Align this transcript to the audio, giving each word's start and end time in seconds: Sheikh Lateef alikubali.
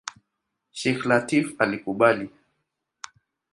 Sheikh 0.77 1.03
Lateef 1.09 1.47
alikubali. 1.63 2.25